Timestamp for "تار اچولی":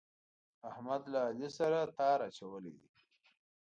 1.97-2.73